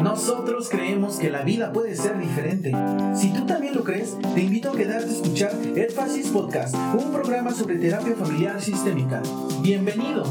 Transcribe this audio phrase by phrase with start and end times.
[0.00, 2.72] Nosotros creemos que la vida puede ser diferente.
[3.14, 7.50] Si tú también lo crees, te invito a quedarte a escuchar Énfasis Podcast, un programa
[7.50, 9.20] sobre terapia familiar sistémica.
[9.60, 10.24] Bienvenido.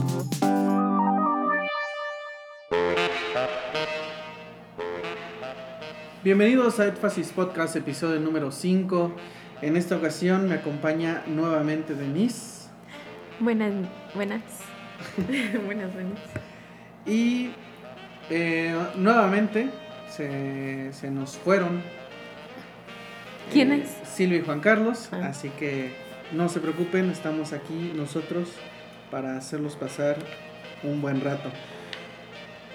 [6.23, 9.11] Bienvenidos a Énfasis Podcast, episodio número 5.
[9.61, 12.69] En esta ocasión me acompaña nuevamente Denise.
[13.39, 13.73] Buenas,
[14.15, 14.41] buenas.
[15.65, 16.19] buenas, buenas.
[17.05, 17.51] Y
[18.29, 19.69] eh, nuevamente
[20.09, 21.81] se, se, nos fueron.
[23.51, 24.09] ¿Quién eh, es?
[24.09, 25.09] Silvia y Juan Carlos.
[25.11, 25.27] Ah.
[25.29, 25.93] Así que
[26.31, 28.49] no se preocupen, estamos aquí nosotros
[29.09, 30.17] para hacerlos pasar
[30.83, 31.49] un buen rato.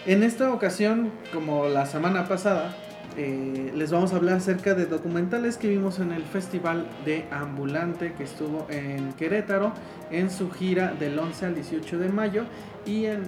[0.07, 2.75] En esta ocasión, como la semana pasada,
[3.17, 8.13] eh, les vamos a hablar acerca de documentales que vimos en el Festival de Ambulante
[8.15, 9.73] que estuvo en Querétaro
[10.11, 12.45] en su gira del 11 al 18 de mayo
[12.85, 13.23] y en,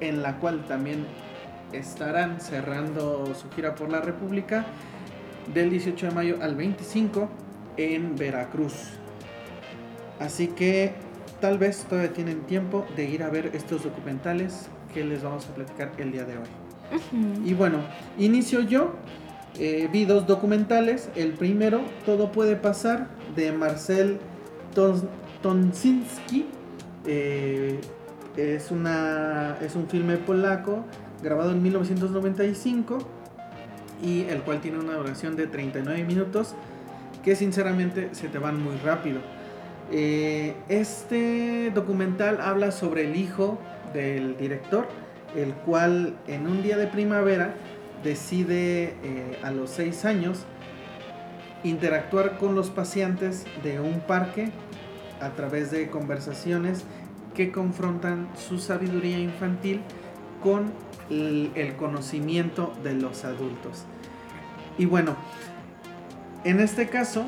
[0.00, 1.06] en la cual también
[1.78, 4.66] estarán cerrando su gira por la República
[5.52, 7.28] del 18 de mayo al 25
[7.76, 8.90] en Veracruz.
[10.20, 10.92] Así que
[11.40, 15.54] tal vez todavía tienen tiempo de ir a ver estos documentales que les vamos a
[15.54, 16.48] platicar el día de hoy.
[17.44, 17.78] Y bueno,
[18.18, 18.92] inicio yo.
[19.58, 21.10] Eh, vi dos documentales.
[21.14, 24.18] El primero, Todo puede pasar, de Marcel
[24.74, 25.04] Tons
[25.42, 26.46] Tonsinski.
[27.06, 27.80] Eh,
[28.36, 30.84] es, una, es un filme polaco
[31.24, 32.98] grabado en 1995
[34.02, 36.54] y el cual tiene una duración de 39 minutos
[37.24, 39.20] que sinceramente se te van muy rápido.
[39.90, 43.58] Eh, este documental habla sobre el hijo
[43.94, 44.86] del director,
[45.34, 47.54] el cual en un día de primavera
[48.02, 50.44] decide eh, a los 6 años
[51.64, 54.50] interactuar con los pacientes de un parque
[55.20, 56.84] a través de conversaciones
[57.34, 59.80] que confrontan su sabiduría infantil
[60.42, 60.72] con
[61.10, 63.84] el, conocimiento de los adultos.
[64.78, 65.16] Y bueno,
[66.44, 67.26] en este caso,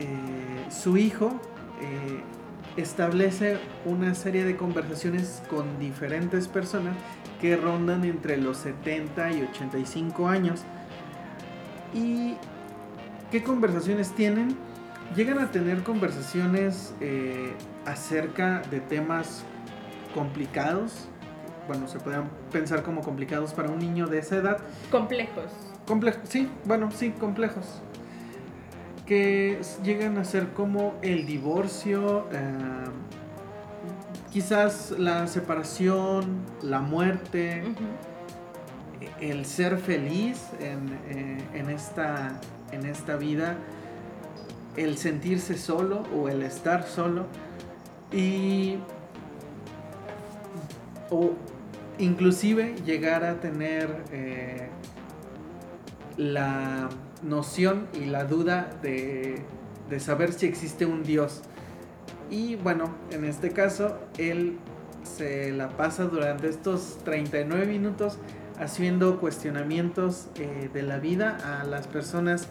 [0.00, 1.40] eh, su hijo
[1.80, 2.22] eh,
[2.80, 6.96] establece una serie de conversaciones con diferentes personas
[7.40, 10.62] que rondan entre los 70 y 85 años.
[11.94, 12.34] ¿Y
[13.30, 14.56] qué conversaciones tienen?
[15.16, 17.52] Llegan a tener conversaciones eh,
[17.86, 19.44] acerca de temas
[20.14, 21.08] complicados.
[21.68, 24.56] Bueno, se pueden pensar como complicados para un niño de esa edad.
[24.90, 25.52] Complejos.
[25.86, 27.82] Complejos, sí, bueno, sí, complejos.
[29.06, 32.84] Que llegan a ser como el divorcio, eh,
[34.32, 37.62] quizás la separación, la muerte,
[39.20, 42.40] el ser feliz en, eh, en esta,
[42.72, 43.56] en esta vida,
[44.76, 47.26] el sentirse solo o el estar solo
[48.10, 48.78] y
[51.10, 51.32] o
[51.98, 54.68] inclusive llegar a tener eh,
[56.16, 56.88] la
[57.22, 59.42] noción y la duda de,
[59.98, 61.42] saber si existe un Dios.
[62.30, 64.58] Y bueno, en este caso, él
[65.02, 68.18] se la pasa durante estos 39 minutos
[68.58, 72.48] haciendo cuestionamientos eh, de la vida a las personas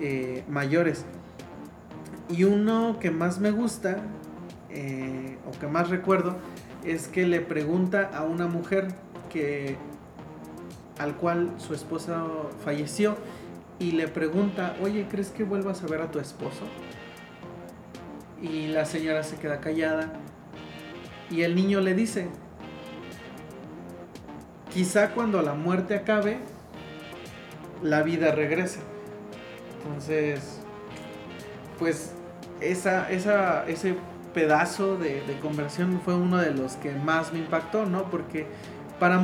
[0.00, 1.04] eh, mayores.
[2.28, 3.98] Y uno que más me gusta,
[5.46, 6.36] o que más recuerdo,
[6.84, 8.88] es que le pregunta a una mujer
[9.30, 9.76] que
[10.98, 13.16] al cual su esposo falleció
[13.78, 16.64] y le pregunta, oye, ¿crees que vuelvas a ver a tu esposo?
[18.42, 20.12] Y la señora se queda callada
[21.30, 22.28] y el niño le dice,
[24.72, 26.38] quizá cuando la muerte acabe,
[27.82, 28.80] la vida regrese.
[29.78, 30.60] Entonces,
[31.78, 32.12] pues
[32.60, 33.94] esa, esa, ese
[34.38, 38.04] pedazo de, de conversión fue uno de los que más me impactó, ¿no?
[38.04, 38.46] Porque
[39.00, 39.20] para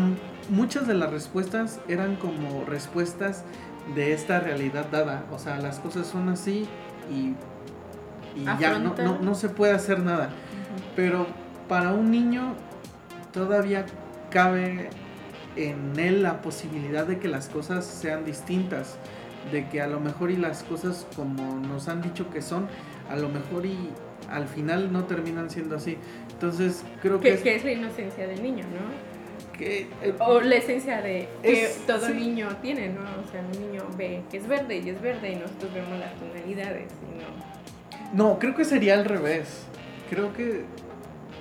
[0.49, 3.45] muchas de las respuestas eran como respuestas
[3.95, 5.25] de esta realidad dada.
[5.31, 6.67] O sea, las cosas son así
[7.09, 7.37] y,
[8.37, 10.31] y ya no, no, no se puede hacer nada.
[10.97, 11.29] Pero
[11.69, 12.57] para un niño
[13.33, 13.87] todavía
[14.31, 14.91] cabe
[15.55, 18.97] en él la posibilidad de que las cosas sean distintas.
[19.53, 22.67] De que a lo mejor y las cosas como nos han dicho que son,
[23.09, 23.91] a lo mejor y
[24.31, 25.97] al final no terminan siendo así.
[26.33, 29.15] Entonces creo que, Que, es, que es la inocencia del niño, ¿no?
[29.59, 32.13] que, eh, O la esencia de que Es- todo sí.
[32.15, 33.03] niño tiene, ¿no?
[33.03, 36.13] O sea, un niño ve que es verde y es verde y nosotros vemos las
[36.17, 38.31] tonalidades y no.
[38.33, 39.65] No, creo que sería al revés.
[40.11, 40.65] Creo que.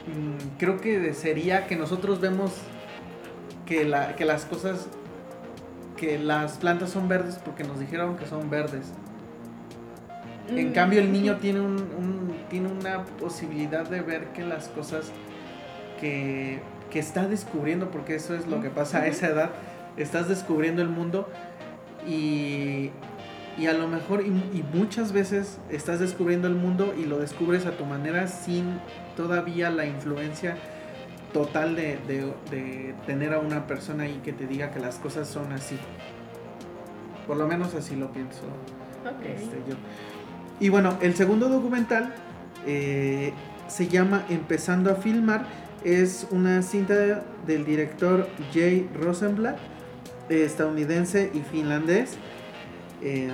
[0.08, 2.52] mm, creo que sería que nosotros vemos
[3.66, 4.88] que, la, que las cosas.
[5.98, 8.92] que las plantas son verdes porque nos dijeron que son verdes.
[10.50, 12.23] En Mm, cambio, el niño tiene, un, un-
[12.54, 15.12] tiene una posibilidad de ver que las cosas
[16.00, 16.60] que,
[16.92, 19.50] que está descubriendo, porque eso es lo que pasa a esa edad,
[19.98, 21.28] estás descubriendo el mundo
[22.08, 22.92] y,
[23.58, 27.72] y a lo mejor y, muchas veces estás descubriendo el mundo y lo descubres a
[27.72, 28.80] tu manera sin
[29.18, 30.56] todavía la influencia
[31.34, 31.98] total de,
[32.52, 35.80] de, tener a una persona ahí que te diga que las cosas son así.
[37.26, 38.44] Por lo menos así lo pienso
[39.26, 39.76] este, yo.
[40.60, 42.14] Y bueno, el segundo documental
[42.66, 43.34] eh,
[43.68, 45.48] se llama Empezando a filmar.
[45.84, 49.58] Es una cinta del director Jay Rosenblatt,
[50.30, 52.18] estadounidense y finlandés.
[53.02, 53.30] Eh,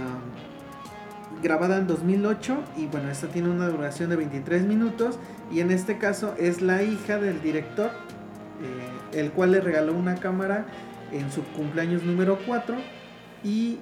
[1.42, 5.20] grabada en 2008 y bueno, esta tiene una duración de 23 minutos
[5.52, 7.92] y en este caso es la hija del director,
[8.62, 10.66] eh, el cual le regaló una cámara
[11.12, 12.76] en su cumpleaños número 4
[13.44, 13.78] y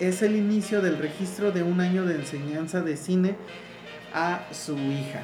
[0.00, 3.36] es el inicio del registro de un año de enseñanza de cine
[4.12, 5.22] a su hija,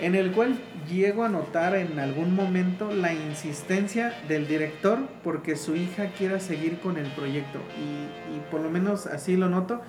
[0.00, 0.58] en el cual
[0.90, 6.78] llego a notar en algún momento la insistencia del director porque su hija quiera seguir
[6.80, 7.60] con el proyecto.
[7.78, 8.06] Y,
[8.50, 9.80] por lo menos así lo noto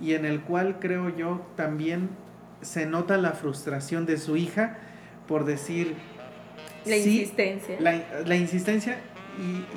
[0.00, 2.08] y en el cual creo yo también
[2.62, 4.78] se nota la frustración de su hija
[5.26, 5.94] por decir
[6.86, 7.76] la insistencia.
[7.80, 8.98] la, la insistencia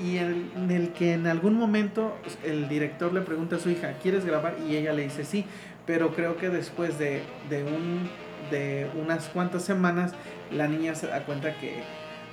[0.02, 2.16] y, en el que en algún momento
[2.46, 4.56] el director le pregunta a su hija, ¿quieres grabar?
[4.68, 5.46] Y ella le dice sí,
[5.90, 8.08] pero creo que después de, de, un,
[8.52, 10.14] de unas cuantas semanas
[10.52, 11.82] la niña se da cuenta que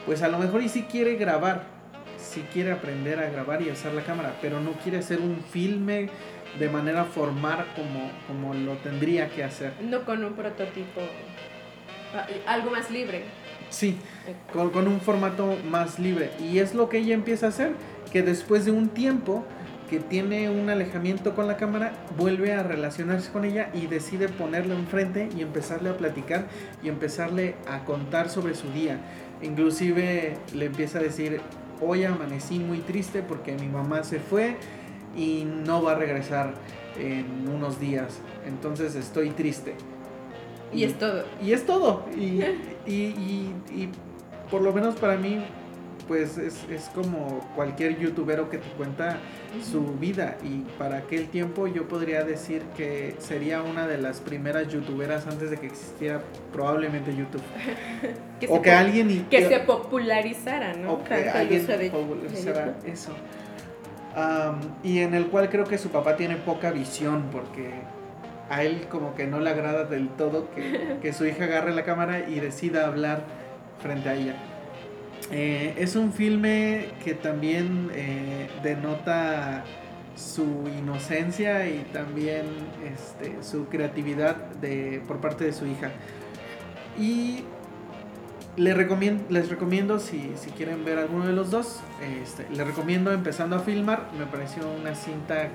[0.05, 1.63] pues a lo mejor y sí quiere grabar,
[2.19, 6.11] sí quiere aprender a grabar y usar la cámara, pero no quiere hacer un filme
[6.59, 9.73] de manera formal como, como lo tendría que hacer.
[9.81, 11.01] No con un prototipo,
[12.15, 13.23] ah, algo más libre.
[13.71, 13.97] Sí,
[14.53, 16.31] con, un formato más libre.
[16.43, 17.73] Y es lo que ella empieza a hacer,
[18.13, 19.47] que después de un tiempo
[19.89, 24.75] que tiene un alejamiento con la cámara, vuelve a relacionarse con ella y decide ponerle
[24.75, 26.47] enfrente y empezarle a platicar
[26.83, 29.01] y empezarle a contar sobre su día.
[29.43, 31.41] Inclusive le empieza a decir,
[31.81, 34.57] hoy amanecí muy triste porque mi mamá se fue
[35.17, 36.55] y no va a regresar
[36.99, 38.21] en unos días.
[38.47, 39.75] Entonces estoy triste.
[40.73, 41.25] Y, es todo.
[41.43, 42.05] Y es todo.
[42.17, 42.43] Y,
[42.87, 43.89] y, y,
[44.51, 45.45] por lo menos para mí,
[46.09, 49.19] pues es, es, como cualquier youtubero que te cuenta
[49.63, 50.37] su vida.
[50.45, 55.51] Y para aquel tiempo yo podría decir que sería una de las primeras youtuberas antes
[55.51, 56.23] de que existiera
[56.53, 57.43] probablemente YouTube.
[58.49, 59.27] o que alguien...
[59.29, 60.95] que, se popularizara, ¿no?
[60.95, 63.13] O que alguien popularizara eso.
[64.83, 67.71] y en el cual creo que su papá tiene poca visión porque
[68.49, 72.29] a él como que no le agrada del todo que, su hija agarre la cámara
[72.29, 73.23] y decida hablar
[73.81, 74.37] frente a ella.
[75.31, 79.65] Eh, es un filme que también eh, denota
[80.15, 82.47] su inocencia y también
[82.85, 85.91] este, su creatividad de, por parte de su hija.
[86.99, 87.45] Y
[88.57, 91.81] les recomiendo, les recomiendo si, quieren ver alguno de los dos,
[92.23, 94.09] este, les recomiendo empezando a filmar.
[94.19, 95.49] Me pareció una cinta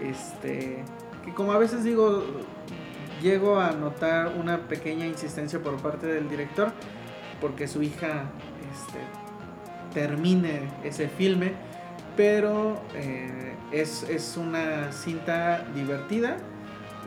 [0.00, 0.84] este,
[1.34, 2.24] como a veces digo,
[3.22, 6.72] llego a notar una pequeña insistencia por parte del director
[7.40, 8.24] porque su hija
[8.72, 8.98] este,
[9.94, 11.52] termine ese filme,
[12.16, 16.36] pero eh, es, es, una cinta divertida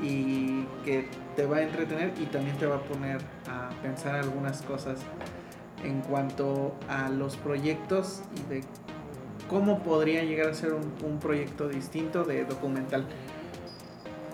[0.01, 4.61] y que te va a entretener y también te va a poner a pensar algunas
[4.61, 4.99] cosas
[5.83, 8.63] en cuanto a los proyectos y de
[9.49, 13.05] cómo podría llegar a ser un, un proyecto distinto de documental.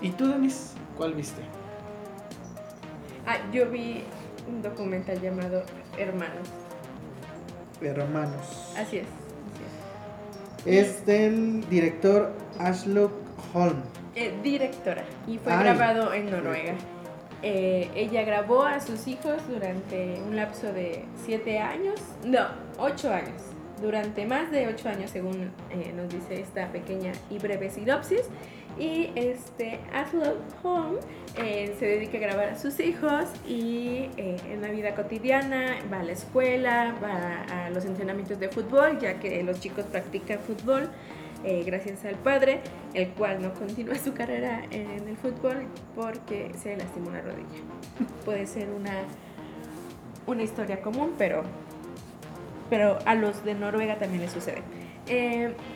[0.00, 1.42] ¿Y tú, Denis, cuál viste?
[3.26, 4.04] Ah, yo vi
[4.48, 5.62] un documental llamado
[5.96, 6.48] Hermanos.
[7.80, 8.74] Hermanos.
[8.76, 9.06] Así es.
[10.66, 11.06] es.
[11.06, 13.12] del director Ashlock
[13.54, 13.82] Holm.
[14.14, 15.04] Eh, directora.
[15.26, 16.74] Y fue grabado en Noruega.
[17.42, 23.40] Eh, ella grabó a sus hijos durante un lapso de siete años, no, ocho años,
[23.80, 28.22] durante más de ocho años según eh, nos dice esta pequeña y breve sinopsis.
[28.78, 30.98] Y este, Aslo Home
[31.36, 36.00] eh, se dedica a grabar a sus hijos y eh, en la vida cotidiana va
[36.00, 40.88] a la escuela, va a los entrenamientos de fútbol, ya que los chicos practican fútbol.
[41.64, 42.60] Gracias al padre,
[42.94, 47.60] el cual no continúa su carrera en el fútbol porque se lastimó una rodilla.
[48.24, 49.04] Puede ser una,
[50.26, 51.44] una historia común, pero,
[52.70, 54.62] pero a los de Noruega también les sucede.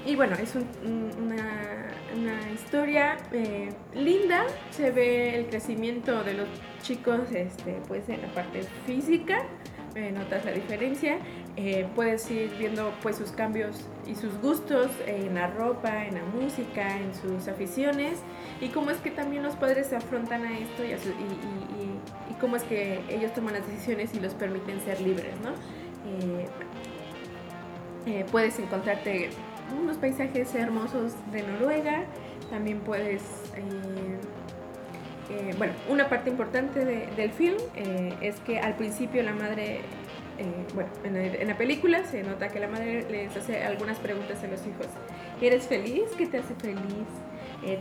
[0.06, 1.82] y bueno, es una
[2.14, 6.48] una historia eh, linda, se ve el crecimiento de los
[6.82, 9.44] chicos este, pues en la parte física,
[9.94, 11.18] eh, notas la diferencia,
[11.56, 16.24] eh, puedes ir viendo pues sus cambios y sus gustos en la ropa, en la
[16.24, 18.18] música, en sus aficiones
[18.60, 22.64] y cómo es que también los padres se afrontan a esto y, y, cómo es
[22.64, 25.52] que ellos toman las decisiones y los permiten ser libres, ¿no?
[28.30, 29.30] Puedes encontrarte
[29.80, 32.04] unos paisajes hermosos de Noruega.
[32.50, 33.22] También puedes...
[35.56, 37.56] bueno, una parte importante del film
[38.20, 39.80] es que al principio la madre
[40.74, 44.60] bueno, en, la película se nota que la madre les hace algunas preguntas a los
[44.66, 44.86] hijos.
[45.40, 46.04] ¿Eres feliz?
[46.16, 47.06] ¿Qué te hace feliz?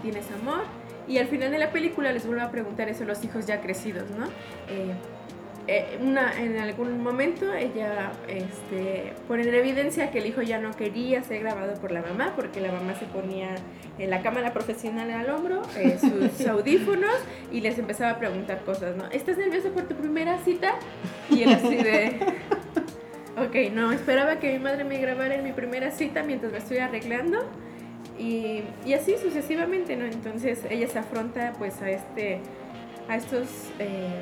[0.01, 0.63] ¿Tienes amor?
[1.07, 3.61] Y al final de la película les vuelvo a preguntar eso a los hijos ya
[3.61, 4.27] crecidos, ¿no?
[4.69, 4.93] Eh,
[5.73, 10.71] eh, una, en algún momento ella este, pone en evidencia que el hijo ya no
[10.71, 13.55] quería ser grabado por la mamá porque la mamá se ponía
[13.97, 17.15] en la cámara profesional al hombro, eh, sus audífonos
[17.53, 19.05] y les empezaba a preguntar cosas, ¿no?
[19.11, 20.75] ¿Estás nervioso por tu primera cita?
[21.29, 22.19] Y él así de...
[23.37, 26.79] Ok, no, esperaba que mi madre me grabara en mi primera cita mientras me estoy
[26.79, 27.39] arreglando
[28.19, 30.03] y, y, así sucesivamente, ¿no?
[30.03, 32.41] Entonces ella se afronta pues a este,
[33.07, 33.47] a estos,
[33.79, 34.21] eh,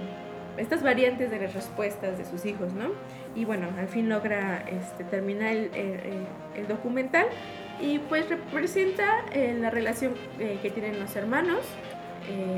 [0.60, 2.90] estas variantes de las respuestas de sus hijos, ¿no?
[3.36, 5.72] Y bueno, al fin logra este, terminar el,
[6.56, 7.26] el, documental
[7.82, 11.60] y pues representa eh, la relación eh, que tienen los hermanos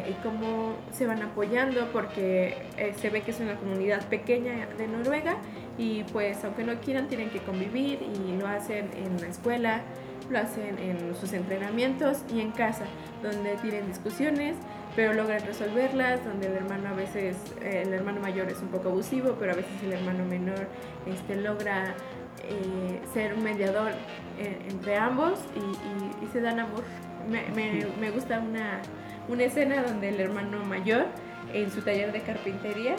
[0.10, 2.58] y cómo se van apoyando porque
[3.00, 5.38] se ve que es una comunidad pequeña de Noruega
[5.78, 9.82] y pues aunque no quieran tienen que convivir y lo hacen en la escuela,
[10.30, 12.86] lo hacen en sus entrenamientos y en casa,
[13.24, 14.56] donde tienen discusiones,
[14.96, 18.90] pero logran resolverlas, donde el hermano a veces, eh, el hermano mayor es un poco
[18.90, 20.68] abusivo, pero a veces el hermano menor
[21.06, 21.96] este, logra
[22.44, 23.92] eh, ser un mediador
[24.40, 26.84] eh, entre ambos y, se dan amor.
[27.30, 28.82] Me, me, me gusta una,
[29.28, 31.06] una, escena donde el hermano mayor
[31.54, 32.96] en su taller de carpintería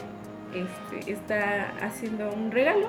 [0.55, 2.89] este, está haciendo un regalo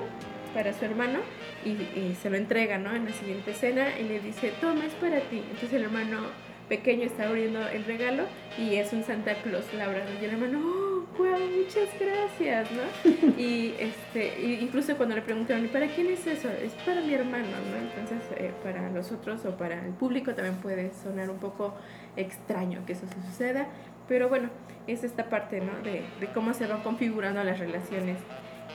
[0.54, 1.18] para su hermano
[1.64, 2.94] y, se lo entrega, ¿no?
[2.94, 5.38] En la siguiente escena y le dice, toma, es para ti.
[5.38, 6.18] Entonces el hermano
[6.68, 8.24] pequeño está abriendo el regalo
[8.58, 13.38] y es un Santa Claus labrado y el hermano, oh, wow, muchas gracias, ¿no?
[13.38, 16.48] y este, incluso cuando le preguntaron, ¿y para quién es eso?
[16.48, 17.76] Es para mi hermano, ¿no?
[17.76, 21.74] Entonces eh, para los otros o para el público también puede sonar un poco
[22.16, 23.68] extraño que eso se suceda,
[24.08, 24.50] pero bueno,
[24.86, 25.72] es esta parte, ¿no?
[25.82, 28.18] De, de cómo se van configurando las relaciones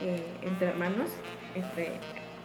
[0.02, 1.10] eh, entre hermanos
[1.54, 1.92] este,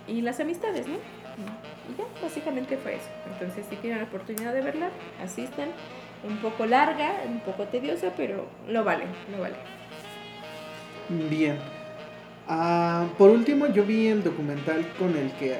[0.07, 0.97] y las amistades, ¿no?
[1.37, 3.09] Y ya, básicamente fue eso.
[3.31, 4.89] Entonces, si tienen la oportunidad de verla,
[5.23, 5.69] asistan.
[6.27, 9.55] Un poco larga, un poco tediosa, pero lo vale, lo vale.
[11.29, 11.57] Bien.
[12.47, 15.57] Ah, por último, yo vi el documental con el que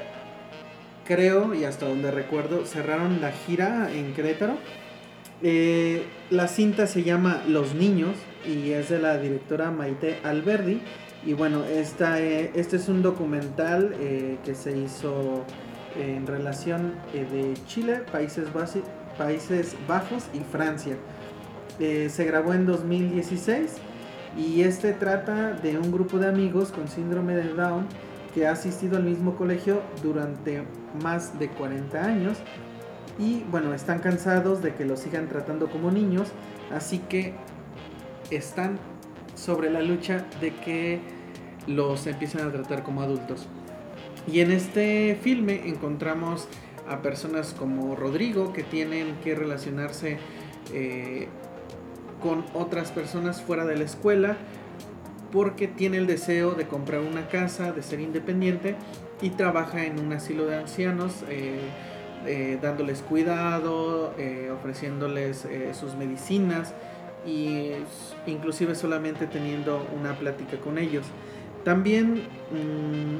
[1.06, 4.58] creo y hasta donde recuerdo cerraron la gira en Querétaro.
[5.44, 8.16] Eh, la cinta se llama Los Niños
[8.46, 10.82] y es de la directora Maite Alberdi
[11.26, 15.44] y bueno, esta, eh, este es un documental eh, que se hizo
[15.98, 18.48] en relación eh, de Chile, Países,
[19.88, 20.98] Bajos y Francia.
[21.78, 23.78] se grabó en 2016
[24.38, 27.88] y este trata de un grupo de amigos con síndrome de Down
[28.34, 30.64] que ha asistido al mismo colegio durante
[31.02, 32.38] más de 40 años
[33.18, 36.30] y bueno, están cansados de que los sigan tratando como niños,
[36.74, 37.34] así que
[38.30, 38.78] están
[39.36, 41.00] sobre la lucha de que
[41.68, 43.48] los empiezan a tratar como adultos.
[44.28, 46.48] Y en este filme encontramos
[46.88, 50.18] a personas como Rodrigo que tienen que relacionarse
[50.74, 51.28] eh,
[52.22, 54.38] con otras personas fuera de la escuela
[55.32, 58.76] porque tiene el deseo de comprar una casa, de ser independiente
[59.22, 61.60] y trabaja en un asilo de ancianos eh,
[62.26, 64.14] eh, dándoles cuidado,
[64.54, 66.74] ofreciéndoles sus medicinas
[67.26, 67.72] y
[68.28, 71.06] inclusive solamente teniendo una plática con ellos.
[71.64, 73.18] También, mm,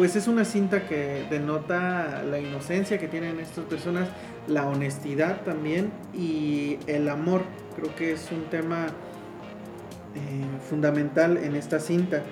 [0.00, 4.08] pues es una cinta que denota la inocencia que tienen estas personas,
[4.46, 7.42] la honestidad también y el amor.
[7.76, 12.22] Creo que es un tema eh, fundamental en esta cinta.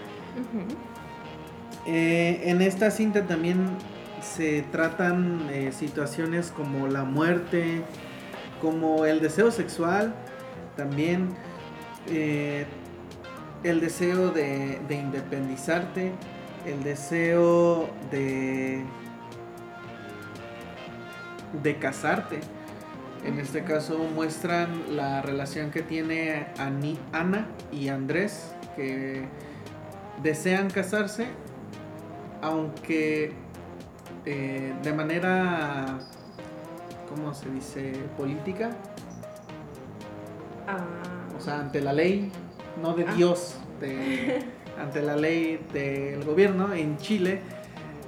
[1.85, 3.67] Eh, en esta cinta también
[4.23, 7.83] se tratan eh, situaciones como la muerte,
[8.63, 10.15] como el deseo sexual,
[10.75, 11.37] también
[13.63, 16.13] el deseo de, independizarte,
[16.67, 18.85] el deseo de,
[21.63, 22.41] de casarte.
[23.25, 26.47] En este caso muestran la relación que tiene
[27.13, 29.25] Ana y Andrés, que
[30.23, 31.27] desean casarse,
[32.41, 33.33] aunque
[34.25, 35.99] eh, de manera,
[37.09, 37.93] ¿cómo se dice?
[38.17, 38.71] Política.
[40.67, 40.79] Ah.
[41.37, 42.31] O sea, ante la ley,
[42.83, 43.15] no de ah.
[43.15, 43.57] Dios,
[44.79, 47.41] ante la ley del gobierno en Chile,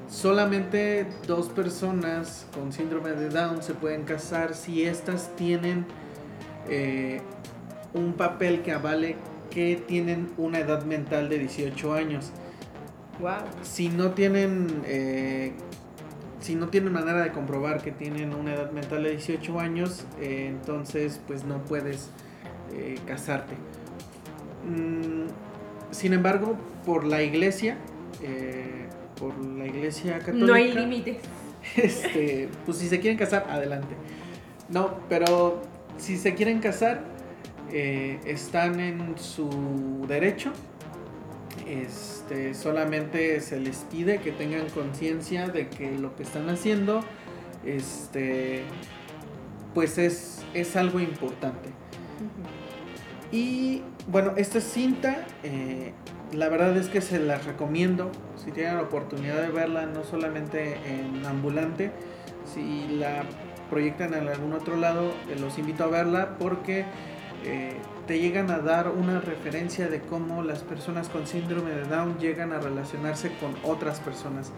[0.08, 5.86] solamente dos personas con síndrome de Down se pueden casar si éstas tienen
[6.68, 7.20] eh,
[7.94, 9.16] un papel que avale
[9.50, 12.30] que tienen una edad mental de 18 años.
[13.62, 15.52] Si no tienen eh,
[16.40, 20.46] si no tienen manera de comprobar que tienen una edad mental de 18 años, eh,
[20.48, 22.10] entonces pues no puedes
[23.06, 23.56] casarte.
[24.64, 25.26] Mm,
[25.90, 27.76] sin embargo, por la iglesia,
[28.22, 28.86] eh,
[29.18, 30.46] por la iglesia católica...
[30.46, 31.16] No hay límites.
[31.76, 33.94] Este, pues si se quieren casar, adelante.
[34.70, 35.60] No, pero
[35.98, 37.04] si se quieren casar,
[37.70, 40.52] están en su derecho
[41.70, 47.00] este, solamente se les pide que tengan conciencia de que lo que están haciendo
[47.64, 48.62] este,
[49.72, 51.70] pues es, es algo importante.
[53.30, 55.92] Y bueno, esta cinta, eh,
[56.32, 58.10] la verdad es que se la recomiendo.
[58.42, 61.92] Si tienen la oportunidad de verla, no solamente en ambulante,
[62.52, 63.24] si la
[63.68, 66.84] proyectan en algún otro lado, eh, los invito a verla porque
[67.44, 67.76] eh,
[68.06, 72.52] te llegan a dar una referencia de cómo las personas con síndrome de Down llegan
[72.52, 74.52] a relacionarse con otras personas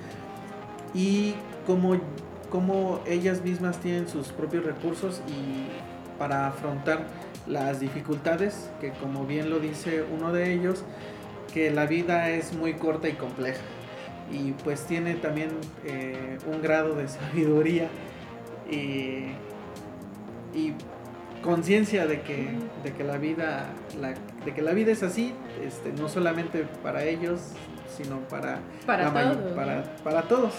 [0.95, 1.35] y
[1.67, 2.01] cómo,
[2.51, 7.07] cómo ellas mismas tienen sus propios recursos y para afrontar
[7.47, 10.85] las dificultades, que como bien lo dice uno de ellos,
[11.53, 13.63] que la vida es muy corta y compleja
[14.33, 15.51] y pues tiene también
[15.85, 17.89] eh, un grado de sabiduría
[18.71, 19.27] y,
[20.55, 20.75] y
[21.43, 22.51] conciencia de que,
[22.83, 23.67] de que la vida
[24.45, 25.35] de que la vida es así
[25.65, 27.41] este, no solamente para ellos
[27.97, 29.89] sino para para, todos.
[30.03, 30.55] para, todos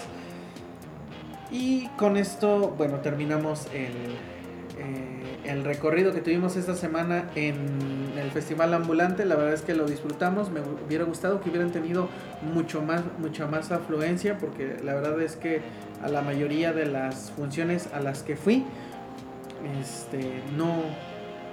[1.50, 4.16] y con esto bueno terminamos el,
[4.78, 9.74] eh, el recorrido que tuvimos esta semana en el festival ambulante la verdad es que
[9.74, 12.08] lo disfrutamos me hubiera gustado que hubieran tenido
[12.42, 15.60] mucho más mucha más afluencia porque la verdad es que
[16.02, 18.64] a la mayoría de las funciones a las que fui
[19.80, 20.82] este, no,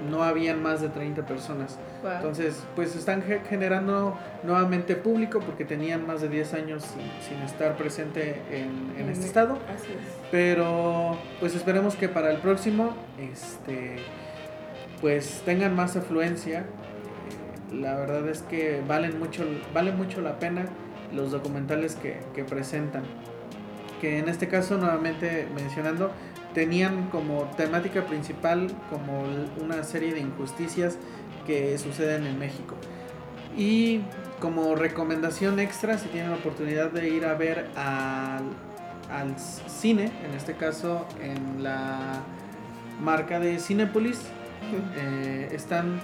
[0.09, 1.77] no habían más de 30 personas.
[2.03, 6.83] Entonces, pues están generando nuevamente público porque tenían más de 10 años
[7.27, 9.57] sin, estar presente en, este estado.
[10.31, 13.97] Pero, pues esperemos que para el próximo, este,
[14.99, 16.65] pues tengan más afluencia.
[17.71, 20.65] La verdad es que valen mucho, vale mucho la pena
[21.13, 23.03] los documentales que, que presentan.
[23.99, 26.11] Que en este caso, nuevamente mencionando,
[26.53, 29.23] tenían como temática principal como
[29.61, 30.97] una serie de injusticias
[31.45, 32.75] que suceden en México.
[33.57, 34.01] Y
[34.39, 38.43] como recomendación extra, si tienen la oportunidad de ir a ver al,
[39.11, 42.21] al cine, en este caso en la
[43.01, 44.19] marca de Cinepolis,
[44.95, 45.99] eh, están,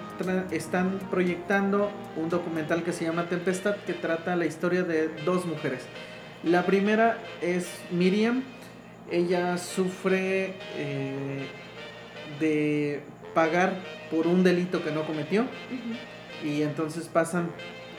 [0.51, 5.85] están proyectando un documental que se llama Tempestad que trata la historia de dos mujeres.
[6.43, 8.43] La primera es Miriam,
[9.09, 11.47] ella sufre eh,
[12.39, 13.01] de
[13.33, 13.73] pagar
[14.11, 15.45] por un delito que no cometió.
[16.43, 17.49] Y entonces pasan,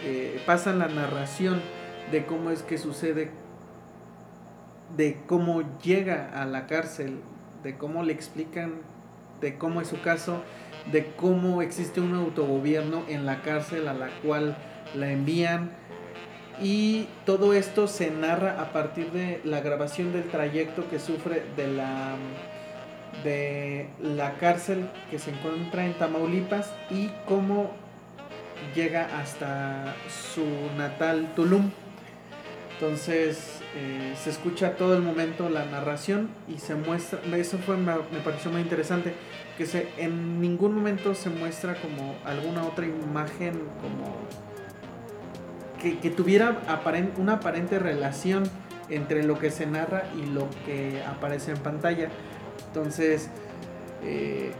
[0.02, 1.60] eh, pasan la narración
[2.10, 3.30] de cómo es que sucede,
[4.96, 7.20] de cómo llega a la cárcel,
[7.62, 8.74] de cómo le explican,
[9.40, 10.42] de cómo es su caso,
[10.90, 14.56] de cómo existe un autogobierno en la cárcel a la cual
[14.94, 15.72] la envían
[16.60, 21.68] y todo esto se narra a partir de la grabación del trayecto que sufre de
[21.68, 22.16] la
[23.24, 27.72] de la cárcel que se encuentra en Tamaulipas y cómo
[28.74, 30.44] llega hasta su
[30.76, 31.70] natal Tulum.
[32.74, 37.94] Entonces eh, se escucha todo el momento la narración y se muestra, eso fue, me,
[38.24, 39.14] pareció muy interesante,
[39.56, 44.14] que se, en ningún momento se muestra como alguna otra imagen como
[45.78, 46.60] que, tuviera
[47.16, 48.44] una aparente relación
[48.90, 52.08] entre lo que se narra y lo que aparece en pantalla.
[52.68, 53.28] Entonces,
[54.02, 54.52] eh,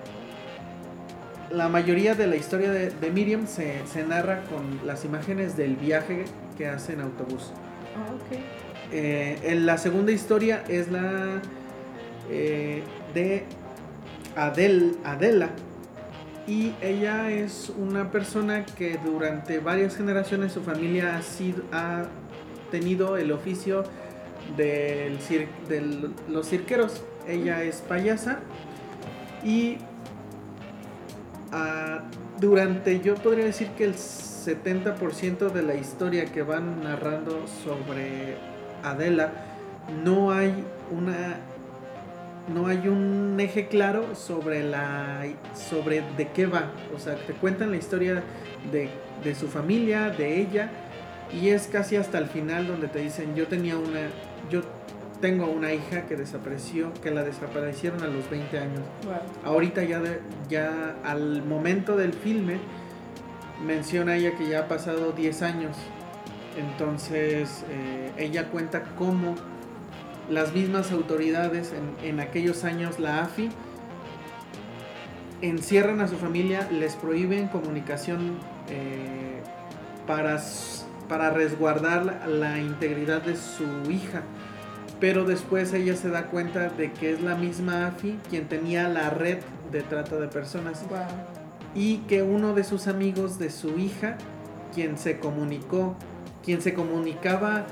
[1.51, 6.25] la mayoría de la historia de, Miriam se, narra con las imágenes del viaje
[6.57, 7.53] que hace en autobús.
[7.97, 8.15] Ah,
[8.93, 11.41] eh, en la segunda historia es la
[12.31, 12.83] eh,
[13.15, 13.45] de
[14.37, 15.51] Adel, Adela,
[16.49, 22.07] y ella es una persona que durante varias generaciones su familia ha, sido, ha
[22.71, 23.85] tenido el oficio
[24.57, 25.19] de
[26.27, 27.03] los cirqueros.
[27.29, 28.41] Ella es payasa
[29.45, 29.77] y
[31.53, 32.05] ah,
[32.41, 38.37] durante, yo podría decir que el 70% de la historia que van narrando sobre
[38.83, 39.33] Adela,
[40.03, 41.41] no hay una
[42.53, 46.73] no hay un eje claro sobre la sobre de qué va.
[46.95, 48.23] O sea, te cuentan la historia
[48.73, 48.91] de,
[49.23, 50.71] de, su familia, de ella,
[51.33, 54.09] y es casi hasta el final donde te dicen yo tenía una,
[54.51, 54.63] yo
[55.21, 58.81] tengo una hija que desapareció, que la desaparecieron a los 20 años.
[59.45, 60.01] Ahorita ya
[60.49, 62.59] ya al momento del filme
[63.65, 65.77] menciona ella que ya ha pasado 10 años.
[66.57, 69.35] Entonces eh, ella cuenta cómo
[70.29, 73.51] las mismas autoridades en, en aquellos años, la AFI,
[75.43, 78.39] encierran a su familia, les prohíben comunicación
[78.69, 79.43] eh,
[80.07, 80.41] para,
[81.09, 84.23] para resguardar la, integridad de su hija.
[85.01, 89.11] Pero después ella se da cuenta de que es la misma AFI quien tenía la
[89.11, 89.39] red
[89.71, 90.85] de trata de personas.
[91.75, 94.17] Y que uno de sus amigos de su hija,
[94.75, 95.95] quien se comunicó,
[96.43, 97.67] quien se comunicaba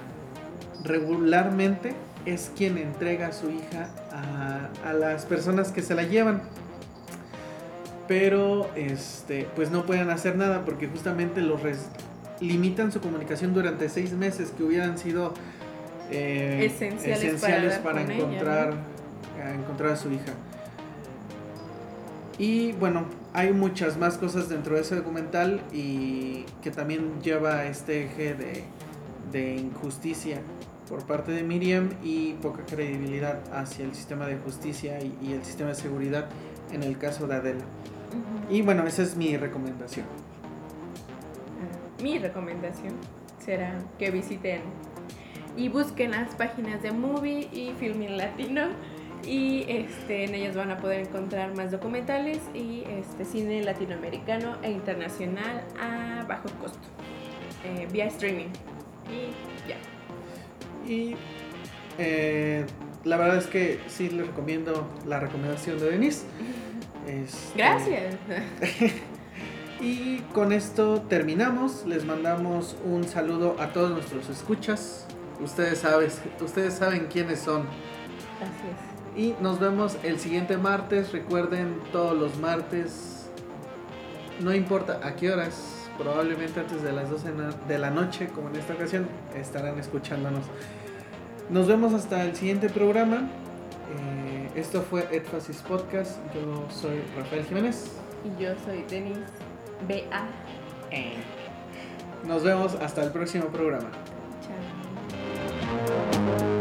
[0.85, 1.95] regularmente,
[2.27, 6.43] es quien entrega a su hija a, a las personas que se la llevan.
[8.09, 11.61] Pero este pues no pueden hacer nada porque justamente los
[12.41, 15.33] limitan su comunicación durante seis meses que hubieran sido
[16.11, 18.75] eh, esenciales, para, encontrar
[19.43, 20.33] a encontrar a su hija.
[22.39, 28.05] Y bueno hay muchas más cosas dentro de ese documental y que también lleva este
[28.05, 28.65] eje de,
[29.33, 30.41] de injusticia
[30.89, 35.71] por parte de Miriam y poca credibilidad hacia el sistema de justicia y el sistema
[35.71, 36.29] de seguridad
[36.73, 37.65] en el caso de Adela.
[38.49, 40.07] Y bueno, esa es mi recomendación.
[42.03, 42.95] Mi recomendación
[43.39, 44.61] será que visiten
[45.57, 48.69] y busquen las páginas de Movie y Filming Latino
[49.25, 54.71] y este, en ellas van a poder encontrar más documentales y este, cine latinoamericano e
[54.71, 56.89] internacional a bajo costo,
[57.65, 58.49] eh, vía streaming.
[59.11, 59.56] Y.
[60.89, 61.17] Y
[61.99, 62.65] eh,
[63.05, 66.25] la verdad es que sí les recomiendo la recomendación de Denise.
[67.07, 68.17] Este, Gracias.
[69.81, 71.85] y con esto terminamos.
[71.87, 75.07] Les mandamos un saludo a todos nuestros escuchas.
[75.41, 77.63] Ustedes, sabes, ustedes saben quiénes son.
[77.63, 78.97] Así es.
[79.17, 81.13] Y nos vemos el siguiente martes.
[81.13, 83.31] Recuerden, todos los martes,
[84.41, 87.33] no importa a qué horas, probablemente antes de las 12
[87.69, 90.45] de la noche, como en esta ocasión, estarán escuchándonos.
[91.51, 93.29] Nos vemos hasta el siguiente programa.
[93.99, 96.19] Eh, esto fue Edfasis Podcast.
[96.35, 97.93] Yo soy Rafael Jiménez.
[98.25, 99.19] Y yo soy Denis
[99.87, 100.27] B.A.
[102.27, 103.91] Nos vemos hasta el próximo programa.
[104.43, 106.56] Chao.